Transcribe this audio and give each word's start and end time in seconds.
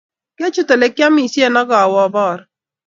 Kyachit 0.35 0.69
olegiamishen 0.75 1.55
agawe 1.61 1.97
abaru 2.07 2.43